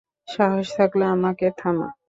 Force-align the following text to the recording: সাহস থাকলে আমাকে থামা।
সাহস 0.27 0.67
থাকলে 0.77 1.05
আমাকে 1.15 1.47
থামা। 1.59 1.87